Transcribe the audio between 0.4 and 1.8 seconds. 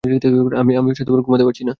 আমি ঘুমাতে পারছি না।